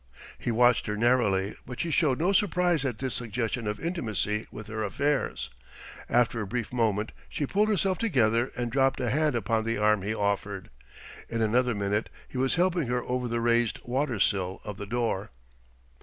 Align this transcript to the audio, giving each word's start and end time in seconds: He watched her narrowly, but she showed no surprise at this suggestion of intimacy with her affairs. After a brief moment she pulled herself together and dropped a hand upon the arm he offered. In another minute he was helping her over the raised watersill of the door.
He 0.39 0.49
watched 0.49 0.87
her 0.87 0.97
narrowly, 0.97 1.53
but 1.67 1.79
she 1.79 1.91
showed 1.91 2.17
no 2.17 2.33
surprise 2.33 2.83
at 2.85 2.97
this 2.97 3.13
suggestion 3.13 3.67
of 3.67 3.79
intimacy 3.79 4.47
with 4.49 4.65
her 4.65 4.83
affairs. 4.83 5.51
After 6.09 6.41
a 6.41 6.47
brief 6.47 6.73
moment 6.73 7.11
she 7.29 7.45
pulled 7.45 7.69
herself 7.69 7.99
together 7.99 8.49
and 8.57 8.71
dropped 8.71 8.99
a 8.99 9.11
hand 9.11 9.35
upon 9.35 9.63
the 9.63 9.77
arm 9.77 10.01
he 10.01 10.15
offered. 10.15 10.71
In 11.29 11.43
another 11.43 11.75
minute 11.75 12.09
he 12.27 12.39
was 12.39 12.55
helping 12.55 12.87
her 12.87 13.03
over 13.03 13.27
the 13.27 13.41
raised 13.41 13.77
watersill 13.85 14.59
of 14.63 14.77
the 14.77 14.87
door. 14.87 15.29